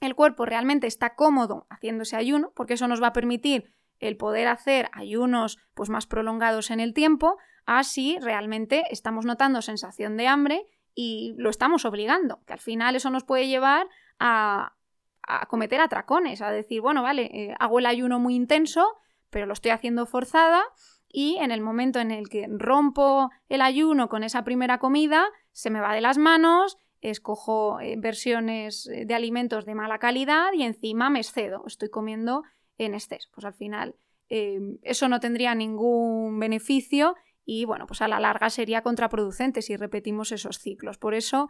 [0.01, 4.17] el cuerpo realmente está cómodo haciendo ese ayuno, porque eso nos va a permitir el
[4.17, 10.27] poder hacer ayunos pues, más prolongados en el tiempo, así realmente estamos notando sensación de
[10.27, 13.88] hambre y lo estamos obligando, que al final eso nos puede llevar
[14.19, 14.73] a,
[15.47, 18.95] cometer atracones, a decir, bueno, vale, eh, hago el ayuno muy intenso,
[19.31, 20.63] pero lo estoy haciendo forzada
[21.10, 25.71] y en el momento en el que rompo el ayuno con esa primera comida, se
[25.71, 26.77] me va de las manos,
[27.09, 32.43] escojo eh, versiones eh, de alimentos de mala calidad y encima me excedo, estoy comiendo
[32.77, 33.29] en exceso.
[33.33, 33.95] Pues al final
[34.29, 37.15] em, eso no tendría ningún beneficio
[37.45, 40.97] y bueno, pues a la larga sería contraproducente si repetimos esos ciclos.
[40.97, 41.47] Por eso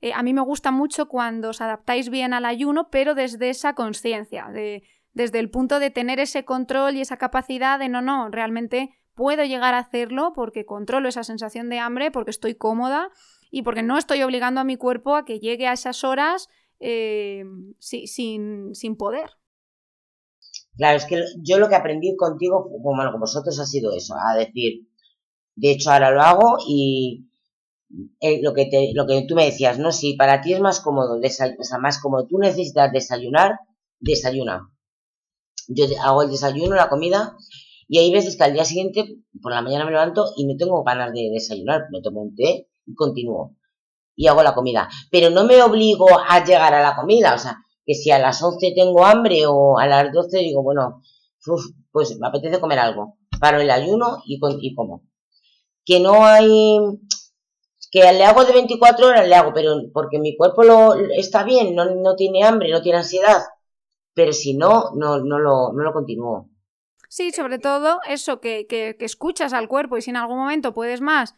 [0.00, 3.74] eh, a mí me gusta mucho cuando os adaptáis bien al ayuno, pero desde esa
[3.74, 4.82] conciencia, de,
[5.12, 9.44] desde el punto de tener ese control y esa capacidad de no, no, realmente puedo
[9.44, 13.10] llegar a hacerlo porque controlo esa sensación de hambre, porque estoy cómoda
[13.50, 16.48] y porque no estoy obligando a mi cuerpo a que llegue a esas horas
[16.80, 17.44] eh,
[17.78, 19.30] sin, sin, poder.
[20.76, 24.36] Claro, es que yo lo que aprendí contigo, bueno, con vosotros ha sido eso, a
[24.36, 24.88] decir,
[25.56, 27.26] de hecho ahora lo hago y
[28.20, 29.90] eh, lo, que te, lo que tú me decías, ¿no?
[29.90, 33.58] Si para ti es más cómodo, o sea, más cómodo, tú necesitas desayunar,
[33.98, 34.70] desayuna.
[35.66, 37.36] Yo hago el desayuno, la comida,
[37.88, 40.84] y hay veces que al día siguiente, por la mañana me levanto y no tengo
[40.84, 43.56] ganas de desayunar, me tomo un té y continúo.
[44.16, 44.88] Y hago la comida.
[45.10, 47.34] Pero no me obligo a llegar a la comida.
[47.34, 51.02] O sea, que si a las 11 tengo hambre o a las 12 digo, bueno,
[51.92, 53.18] pues me apetece comer algo.
[53.40, 55.04] Paro el ayuno y, y como.
[55.84, 56.78] Que no hay...
[57.90, 61.74] Que le hago de 24 horas, le hago, pero porque mi cuerpo lo, está bien,
[61.74, 63.40] no, no tiene hambre, no tiene ansiedad.
[64.12, 66.50] Pero si no, no, no, lo, no lo continúo.
[67.08, 70.74] Sí, sobre todo eso, que, que, que, escuchas al cuerpo y si en algún momento
[70.74, 71.34] puedes más,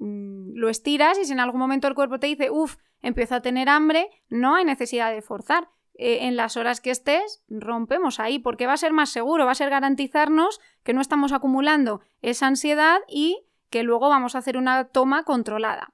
[0.00, 3.42] Mm, lo estiras y si en algún momento el cuerpo te dice, uff, empiezo a
[3.42, 5.68] tener hambre, no hay necesidad de forzar.
[5.94, 9.52] Eh, en las horas que estés, rompemos ahí, porque va a ser más seguro, va
[9.52, 14.56] a ser garantizarnos que no estamos acumulando esa ansiedad y que luego vamos a hacer
[14.56, 15.92] una toma controlada.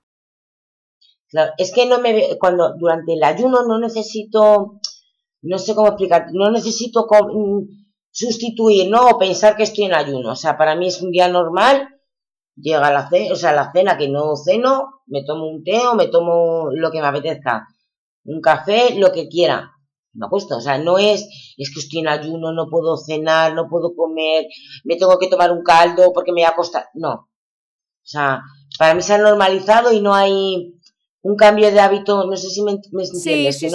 [1.29, 4.79] Claro, es que no me cuando durante el ayuno no necesito,
[5.43, 7.63] no sé cómo explicar, no necesito mm,
[8.13, 10.31] sustituir, no, pensar que estoy en ayuno.
[10.31, 11.96] O sea, para mí es un día normal
[12.57, 15.95] llega la cena, o sea, la cena que no ceno, me tomo un té o
[15.95, 17.67] me tomo lo que me apetezca,
[18.25, 19.73] un café, lo que quiera.
[20.13, 23.69] Me acuesto, o sea, no es, es que estoy en ayuno, no puedo cenar, no
[23.69, 24.47] puedo comer,
[24.85, 26.87] me tengo que tomar un caldo porque me va a costar.
[26.95, 27.13] No.
[27.13, 28.41] O sea,
[28.79, 30.75] para mí se ha normalizado y no hay
[31.21, 33.21] un cambio de hábito, no sé si me, entiendes.
[33.23, 33.69] Sí, sí,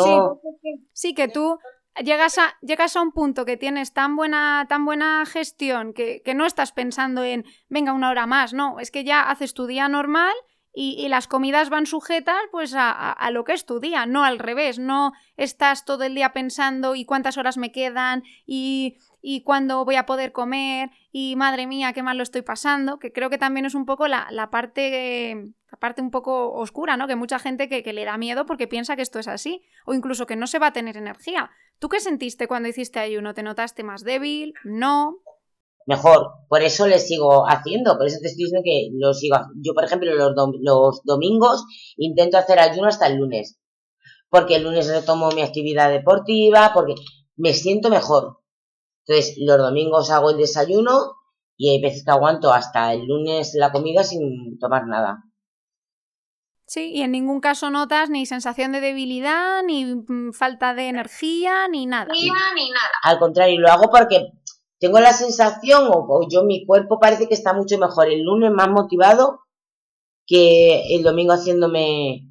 [0.93, 1.13] sí.
[1.13, 1.59] que tú
[2.03, 6.33] llegas a, llegas a un punto que tienes tan buena, tan buena gestión que, que
[6.33, 9.87] no estás pensando en, venga, una hora más, no, es que ya haces tu día
[9.87, 10.33] normal
[10.73, 14.79] y, las comidas van sujetas pues a, lo que es tu día, no al revés,
[14.79, 19.95] no estás todo el día pensando y cuántas horas me quedan y, y cuándo voy
[19.95, 23.65] a poder comer y madre mía, qué mal lo estoy pasando, que creo que también
[23.65, 27.07] es un poco la, la parte, la un poco oscura, ¿no?
[27.07, 29.93] Que mucha gente que, que le da miedo porque piensa que esto es así o
[29.93, 31.51] incluso que no se va a tener energía.
[31.81, 33.33] ¿Tú qué sentiste cuando hiciste ayuno?
[33.33, 34.53] ¿Te notaste más débil?
[34.63, 35.17] ¿No?
[35.87, 36.33] mejor.
[36.47, 39.83] Por eso le sigo haciendo, por eso te estoy diciendo que lo sigo Yo, por
[39.83, 41.65] ejemplo, los, los domingos
[41.97, 43.59] intento hacer ayuno hasta el lunes.
[44.29, 46.93] Porque el lunes retomo mi actividad deportiva, porque
[47.35, 48.37] me siento mejor.
[49.05, 51.15] Entonces, los domingos hago el desayuno
[51.57, 55.23] y hay veces que aguanto hasta el lunes la comida sin tomar nada.
[56.73, 61.67] Sí, y en ningún caso notas ni sensación de debilidad, ni mm, falta de energía,
[61.67, 62.13] ni nada.
[62.13, 62.91] Ni, ni nada.
[63.03, 64.31] Al contrario, lo hago porque
[64.79, 68.69] tengo la sensación, o, yo, mi cuerpo parece que está mucho mejor el lunes más
[68.69, 69.41] motivado
[70.25, 72.29] que el domingo haciéndome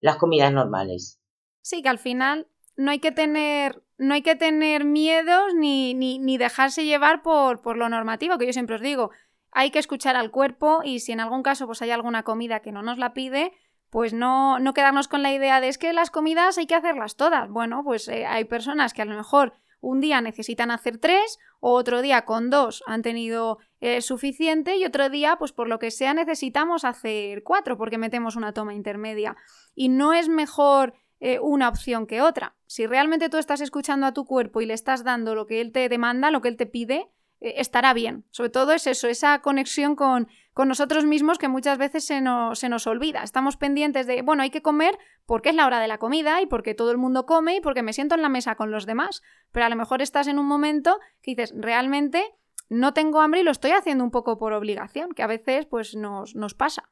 [0.00, 1.20] las comidas normales.
[1.60, 6.20] Sí, que al final no hay que tener, no hay que tener miedos ni, ni,
[6.20, 9.10] ni dejarse llevar por, por, lo normativo, que yo siempre os digo,
[9.50, 12.70] hay que escuchar al cuerpo y si en algún caso pues hay alguna comida que
[12.70, 13.52] no nos la pide,
[13.92, 17.16] pues no, no quedarnos con la idea de es que las comidas hay que hacerlas
[17.16, 17.50] todas.
[17.50, 19.52] Bueno, pues eh, hay personas que a lo mejor
[19.82, 24.86] un día necesitan hacer tres, o otro día con dos han tenido eh, suficiente, y
[24.86, 29.36] otro día, pues por lo que sea, necesitamos hacer cuatro, porque metemos una toma intermedia.
[29.74, 32.56] Y no es mejor eh, una opción que otra.
[32.66, 35.70] Si realmente tú estás escuchando a tu cuerpo y le estás dando lo que él
[35.70, 38.24] te demanda, lo que él te pide, estará bien.
[38.30, 42.58] Sobre todo es eso, esa conexión con, con nosotros mismos que muchas veces se nos,
[42.58, 43.22] se nos, olvida.
[43.22, 46.46] Estamos pendientes de, bueno, hay que comer porque es la hora de la comida y
[46.46, 49.22] porque todo el mundo come y porque me siento en la mesa con los demás.
[49.50, 52.22] Pero a lo mejor estás en un momento que dices, realmente
[52.68, 55.94] no tengo hambre y lo estoy haciendo un poco por obligación, que a veces pues
[55.94, 56.90] nos, nos pasa.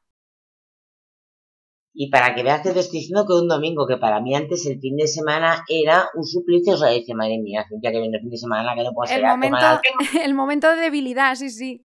[1.93, 4.65] Y para que veas que te estoy diciendo que un domingo, que para mí antes
[4.65, 8.15] el fin de semana era un suplicio, o sea, dice, madre mía, ya que viene
[8.15, 9.81] el fin de semana, que no puedo el momento,
[10.23, 11.85] el momento de debilidad, sí, sí.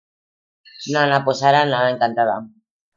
[0.87, 2.47] No, no, pues nada, encantada.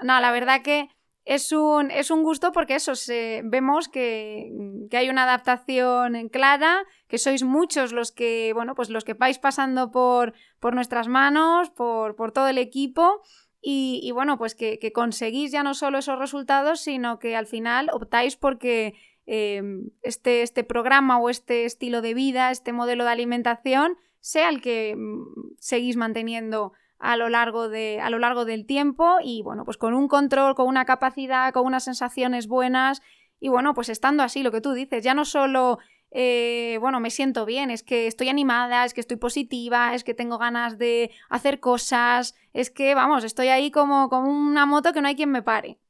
[0.02, 0.88] No, la verdad que
[1.24, 4.50] es un, es un gusto porque eso, se, vemos que,
[4.90, 9.38] que, hay una adaptación clara, que sois muchos los que, bueno, pues los que vais
[9.38, 13.22] pasando por, por nuestras manos, por, por todo el equipo
[13.66, 18.36] y, bueno, pues que, conseguís ya no solo esos resultados, sino que al final optáis
[18.36, 18.92] porque
[19.24, 24.60] em, este, este programa o este estilo de vida, este modelo de alimentación, sea el
[24.60, 29.64] que mm, seguís manteniendo a lo largo de a lo largo del tiempo y bueno
[29.64, 33.02] pues con un control con una capacidad con unas sensaciones buenas
[33.40, 35.78] y bueno pues estando así lo que tú dices ya no solo
[36.16, 40.14] eh, bueno, me siento bien, es que estoy animada, es que estoy positiva, es que
[40.14, 45.00] tengo ganas de hacer cosas, es que, vamos, estoy ahí como, como una moto que
[45.00, 45.80] no hay quien me pare.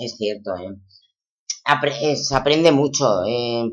[0.00, 0.74] Es cierto, ¿eh?
[2.02, 3.22] eh se aprende mucho.
[3.24, 3.70] Eh,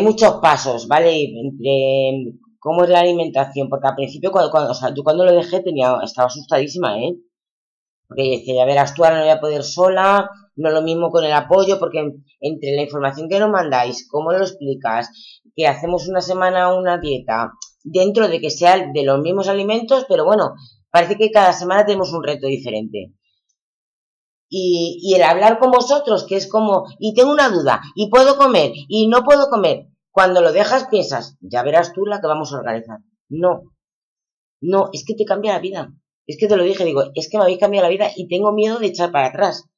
[0.00, 1.24] muchos pasos, ¿vale?
[1.24, 5.60] Entre cómo es la alimentación, porque al principio, cuando, o sea, yo cuando lo dejé
[5.62, 7.16] tenía, estaba asustadísima, ¿eh?
[8.06, 11.24] Porque decía, ya verás, tú ahora no voy a poder sola, no lo mismo con
[11.24, 11.98] el apoyo, porque
[12.38, 15.10] entre la información que nos mandáis, cómo lo explicas,
[15.56, 17.50] que hacemos una semana una dieta,
[17.82, 20.54] dentro de que sea de los mismos alimentos, pero bueno,
[20.92, 23.12] parece que cada semana tenemos un reto diferente.
[24.48, 28.36] Y, y el hablar con vosotros, que es como, y tengo una duda, y puedo
[28.36, 32.52] comer, y no puedo comer, cuando lo dejas piensas, ya verás tú la que vamos
[32.52, 32.98] a organizar.
[33.28, 33.62] No,
[34.60, 35.92] no, es que te cambia la vida.
[36.26, 38.52] Es que te lo dije, digo, es que me habéis cambiado la vida y tengo
[38.52, 39.68] miedo de echar para atrás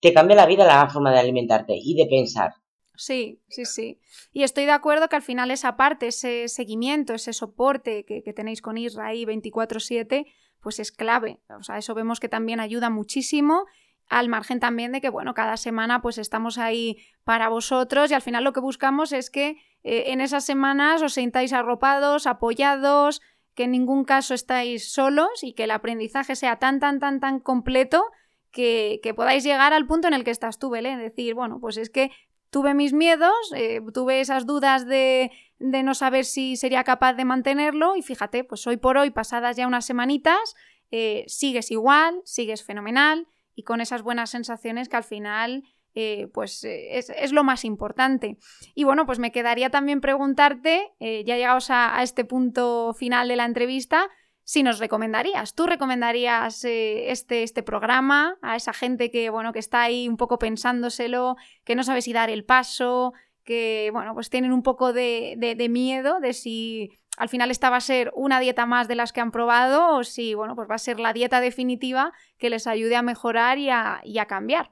[0.00, 2.52] te cambia la vida la forma de alimentarte y de pensar.
[2.96, 4.00] Sí, sí, sí.
[4.32, 8.60] Y estoy de acuerdo que al final esa parte, ese seguimiento, ese soporte que, tenéis
[8.60, 10.26] con Israel 24-7,
[10.60, 11.40] pues es clave.
[11.56, 13.66] O sea, eso vemos que también ayuda muchísimo
[14.08, 18.22] al margen también de que, bueno, cada semana pues estamos ahí para vosotros y al
[18.22, 23.20] final lo que buscamos es que eh, en esas semanas os sintáis arropados, apoyados,
[23.54, 27.40] que en ningún caso estáis solos y que el aprendizaje sea tan, tan, tan, tan
[27.40, 28.04] completo
[28.50, 30.98] que, podáis llegar al punto en el que estás tú, Belén.
[30.98, 32.10] Decir, bueno, pues es que
[32.50, 37.24] tuve mis miedos, eh, tuve esas dudas de, de, no saber si sería capaz de
[37.24, 40.56] mantenerlo y fíjate, pues hoy por hoy, pasadas ya unas semanitas,
[40.90, 43.26] eh, sigues igual, sigues fenomenal
[43.58, 45.64] y con esas buenas sensaciones que al final...
[45.94, 48.36] Eh, pues es, es, lo más importante.
[48.76, 53.46] Y bueno, pues me quedaría también preguntarte, ya llegados a, este punto final de la
[53.46, 54.08] entrevista,
[54.48, 55.54] si nos recomendarías.
[55.54, 60.16] ¿Tú recomendarías eh, este, este programa a esa gente que, bueno, que está ahí un
[60.16, 63.12] poco pensándoselo, que no sabe si dar el paso,
[63.48, 67.80] que, bueno, pues tienen un poco de, miedo de si al final esta va a
[67.80, 70.78] ser una dieta más de las que han probado o si, bueno, pues va a
[70.78, 74.70] ser la dieta definitiva que les ayude a mejorar y a, y a cambiar?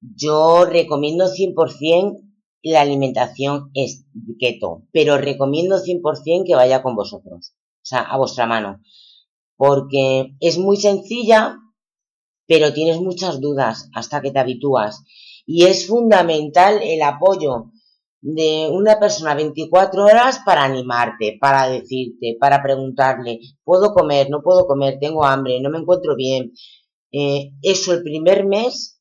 [0.00, 2.20] Yo recomiendo 100%
[2.62, 3.70] la alimentación
[4.40, 8.80] keto, pero recomiendo 100% que vaya con vosotros o sea, a vuestra mano.
[9.56, 11.58] Porque es muy sencilla,
[12.46, 15.04] pero tienes muchas dudas hasta que te habitúas.
[15.46, 17.70] Y es fundamental el apoyo
[18.20, 24.30] de una persona 24 horas para animarte, para decirte, para preguntarle, ¿puedo comer?
[24.30, 24.98] ¿No puedo comer?
[24.98, 25.60] ¿Tengo hambre?
[25.60, 26.52] ¿No me encuentro bien?
[27.12, 28.98] Eh, eso el primer mes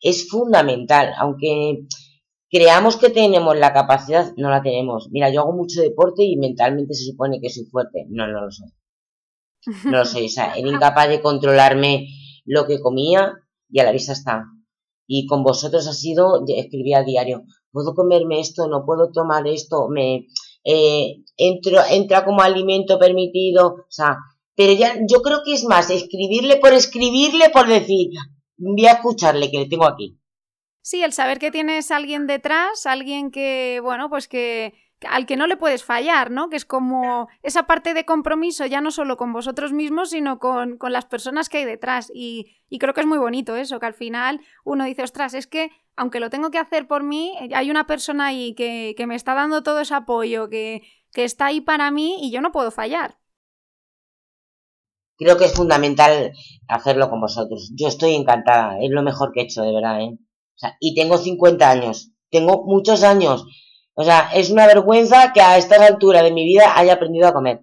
[0.00, 1.86] es fundamental, aunque
[2.50, 5.08] creamos que tenemos la capacidad, no la tenemos.
[5.10, 8.06] Mira, yo hago mucho deporte y mentalmente se supone que soy fuerte.
[8.08, 8.68] No, no lo soy.
[9.84, 10.26] No lo soy.
[10.26, 12.06] O sea, era incapaz de controlarme
[12.44, 13.34] lo que comía
[13.68, 14.44] y a la vista está.
[15.06, 18.66] Y con vosotros ha sido, escribía a diario, ¿puedo comerme esto?
[18.66, 19.88] ¿No puedo tomar esto?
[19.88, 20.26] ¿Me
[20.64, 23.66] eh, entro, entra como alimento permitido?
[23.66, 24.16] O sea,
[24.56, 28.08] pero ya yo creo que es más escribirle por escribirle, por decir,
[28.56, 30.18] voy a escucharle que le tengo aquí.
[30.80, 34.72] Sí, el saber que tienes alguien detrás, alguien que, bueno, pues que
[35.10, 36.48] al que no le puedes fallar, ¿no?
[36.48, 40.78] Que es como esa parte de compromiso ya no solo con vosotros mismos, sino con,
[40.80, 42.10] las personas que hay detrás.
[42.14, 45.70] Y, creo que es muy bonito eso, que al final uno dice, ostras, es que
[45.96, 49.34] aunque lo tengo que hacer por mí, hay una persona ahí que, que me está
[49.34, 50.82] dando todo ese apoyo, que,
[51.12, 53.18] que está ahí para mí y yo no puedo fallar.
[55.16, 56.32] Creo que es fundamental
[56.68, 57.72] hacerlo con vosotros.
[57.74, 60.18] Yo estoy encantada, es lo mejor que he hecho, de verdad, ¿eh?
[60.56, 63.46] O sea, y tengo 50 años, tengo muchos años.
[63.98, 67.32] O sea, es una vergüenza que a esta altura de mi vida haya aprendido a
[67.32, 67.62] comer.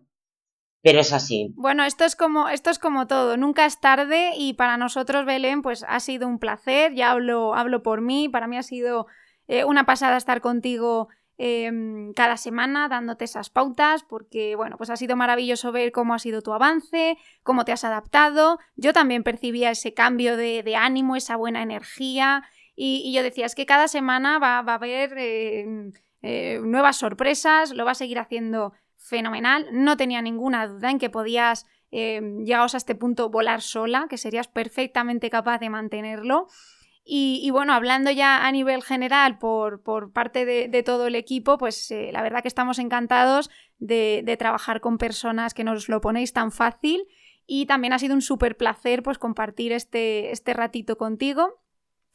[0.81, 1.53] Pero es así.
[1.55, 5.61] Bueno, esto es como, esto es como todo, nunca es tarde y para nosotros, Belén,
[5.61, 9.05] pues ha sido un placer, ya hablo, hablo por mí, para mí ha sido
[9.47, 11.07] eh, una pasada estar contigo
[11.37, 16.19] em, cada semana dándote esas pautas porque, bueno, pues ha sido maravilloso ver cómo ha
[16.19, 18.57] sido tu avance, cómo te has adaptado.
[18.75, 22.43] Yo también percibía ese cambio de, ánimo, esa buena energía,
[22.75, 25.91] y, yo decía, es que cada semana va, a haber eh,
[26.23, 29.67] eh, nuevas sorpresas, lo va a seguir haciendo fenomenal.
[29.71, 34.17] No tenía ninguna duda en que podías, eh, llegados a este punto, volar sola, que
[34.17, 36.47] serías perfectamente capaz de mantenerlo.
[37.05, 42.21] Y, bueno, hablando ya a nivel general por, parte de, todo el equipo, pues la
[42.21, 47.05] verdad que estamos encantados de, trabajar con personas que nos lo ponéis tan fácil
[47.45, 51.61] y también ha sido un súper placer pues compartir este, este ratito contigo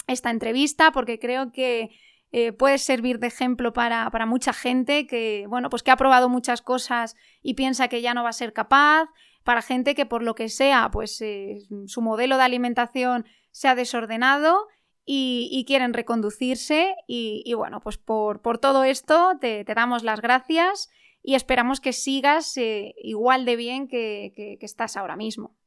[0.09, 1.91] esta entrevista porque creo que
[2.31, 6.61] eh, puede servir de ejemplo para, mucha gente que, bueno, pues que ha probado muchas
[6.61, 9.09] cosas y piensa que ya no va a ser capaz,
[9.45, 13.75] para gente que por lo que sea, pues eh, su modelo de alimentación se ha
[13.75, 14.67] desordenado
[15.07, 20.91] y, quieren reconducirse y, bueno, pues por, todo esto te, damos las gracias
[21.23, 25.58] y esperamos que sigas eh, igual de bien que estás ahora mismo.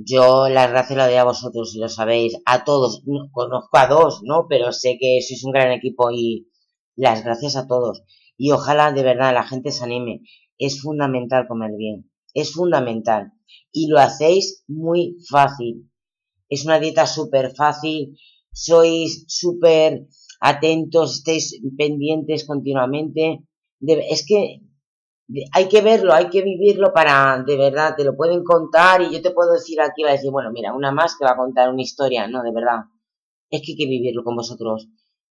[0.00, 3.02] Yo las gracias la doy a vosotros, si lo sabéis, a todos.
[3.32, 4.46] conozco a dos, ¿no?
[4.48, 6.46] Pero sé que sois un gran equipo y
[6.94, 8.04] las gracias a todos.
[8.36, 10.20] Y ojalá de verdad la gente se anime.
[10.56, 12.08] Es fundamental comer bien.
[12.32, 13.32] Es fundamental.
[13.72, 15.90] Y lo hacéis muy fácil.
[16.48, 18.16] Es una dieta súper fácil.
[18.52, 20.06] Sois súper
[20.40, 23.40] atentos, estáis pendientes continuamente.
[23.80, 24.60] es que
[25.52, 29.20] hay que verlo, hay que vivirlo para, de verdad, te lo pueden contar y yo
[29.20, 31.70] te puedo decir aquí, va a decir, bueno, mira, una más que va a contar
[31.70, 32.84] una historia, no, de verdad.
[33.50, 34.88] Es que hay que vivirlo con vosotros.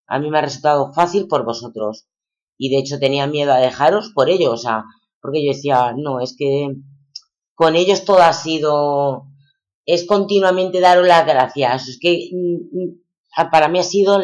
[0.08, 2.08] A mí me ha resultado fácil por vosotros.
[2.58, 4.84] Y de hecho tenía miedo a dejaros por ello, o sea,
[5.22, 6.76] porque yo decía, no, es que
[7.54, 9.28] con ellos todo ha sido,
[9.86, 11.88] es continuamente daros las gracias.
[11.88, 14.20] Es que mm, mm, para mí ha sido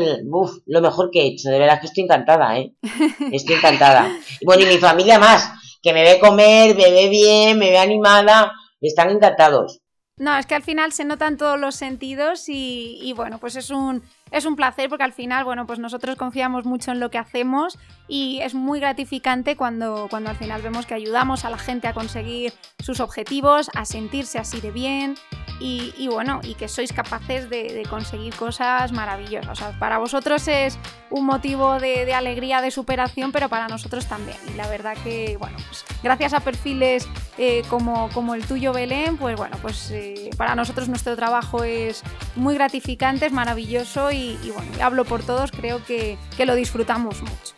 [0.65, 1.49] lo mejor que he hecho.
[1.49, 2.75] De verdad que estoy encantada, ¿eh?
[3.31, 4.15] Estoy encantada.
[4.43, 8.53] Bueno, y mi familia más que me ve comer, me ve bien, me ve animada,
[8.81, 9.81] están encantados.
[10.17, 13.69] No, es que al final se notan todos los sentidos y, y bueno, pues es
[13.69, 17.17] un, es un placer porque al final, bueno, pues nosotros confiamos mucho en lo que
[17.17, 21.87] hacemos y es muy gratificante cuando, cuando al final vemos que ayudamos a la gente
[21.87, 25.15] a conseguir sus objetivos, a sentirse así de bien
[25.59, 29.49] y, bueno, y que sois capaces de, conseguir cosas maravillosas.
[29.49, 30.77] O sea, para vosotros es
[31.09, 34.35] un motivo de, alegría, de superación, pero para nosotros también.
[34.51, 37.07] Y la verdad que, bueno, pues gracias a perfiles
[37.37, 42.03] eh, como, como el tuyo, Belén, pues bueno, pues eh, para nosotros nuestro trabajo es
[42.35, 47.21] muy gratificante, es maravilloso y y, bueno, hablo por todos, creo que, que lo disfrutamos
[47.21, 47.53] mucho.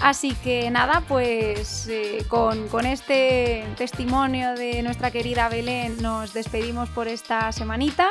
[0.00, 6.88] Así que nada, pues eh, con, con, este testimonio de nuestra querida Belén nos despedimos
[6.88, 8.08] por esta semanita.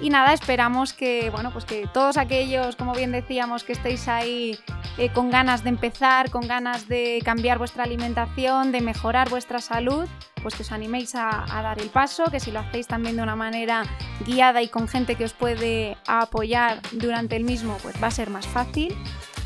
[0.00, 4.58] Y nada, esperamos que, bueno, pues que todos aquellos, como bien decíamos, que estéis ahí
[4.98, 10.08] eh, con ganas de empezar, con ganas de cambiar vuestra alimentación, de mejorar vuestra salud,
[10.42, 13.36] pues que os animéis a, dar el paso, que si lo hacéis también de una
[13.36, 13.84] manera
[14.26, 18.30] guiada y con gente que os puede apoyar durante el mismo, pues va a ser
[18.30, 18.92] más fácil.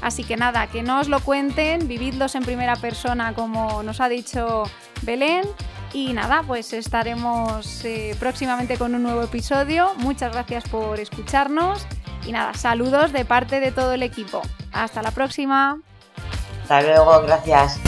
[0.01, 4.09] Así que nada, que no os lo cuenten, vividlos en primera persona como nos ha
[4.09, 4.65] dicho
[5.03, 5.45] Belén
[5.93, 9.93] y nada, pues estaremos eh, próximamente con un nuevo episodio.
[9.99, 11.87] Muchas gracias por escucharnos.
[12.27, 14.43] Y nada, saludos de parte de todo el equipo.
[14.73, 15.79] Hasta la próxima.
[16.63, 17.81] Hasta luego, gracias.